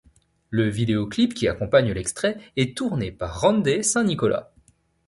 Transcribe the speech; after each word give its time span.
Le 0.49 0.67
vidéoclip 0.67 1.35
qui 1.35 1.47
accompagne 1.47 1.91
l'extrait, 1.91 2.39
est 2.57 2.75
tourné 2.75 3.11
par 3.11 3.39
Randee 3.39 3.83
St 3.83 4.03
Nicholas. 4.03 4.49